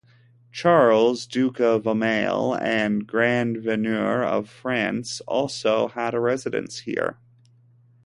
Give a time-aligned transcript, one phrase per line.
[0.51, 7.19] Charles, Duke of Aumale and Grand Veneur of France also had a residence here.